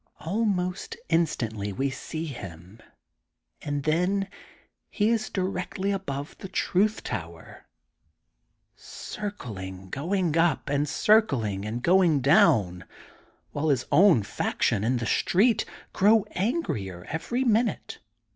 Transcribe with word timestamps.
Almost 0.21 0.95
in 1.09 1.25
stantly 1.27 1.71
we 1.71 1.91
see 1.91 2.25
him 2.25 2.79
and 3.61 3.83
then 3.83 4.29
he 4.89 5.09
is 5.11 5.29
directly 5.29 5.91
above 5.91 6.35
the 6.39 6.47
Truth 6.47 7.03
Tower, 7.03 7.67
circling, 8.75 9.91
going 9.91 10.35
up, 10.35 10.69
and 10.69 10.89
circling 10.89 11.65
and 11.67 11.83
going 11.83 12.19
down, 12.19 12.83
while 13.51 13.69
his 13.69 13.85
own 13.91 14.17
old 14.17 14.25
faction, 14.25 14.83
in 14.83 14.97
the 14.97 15.05
street, 15.05 15.65
grow 15.93 16.23
angrier 16.33 17.05
every 17.07 17.43
minute. 17.43 17.99